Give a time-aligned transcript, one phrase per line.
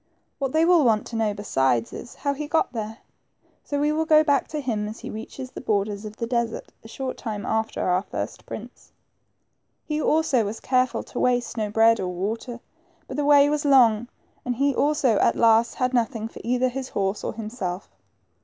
[0.39, 2.97] What they will want to know beside is, how he got there;
[3.63, 6.71] so we will go back to him as he reaches the borders of the desert,
[6.83, 8.93] a short time after our first prince.
[9.85, 12.61] He also was careful to waste no bread or water,
[13.07, 14.07] but the way was long,
[14.43, 17.87] and he also at last had noth ing for either his horse or himself.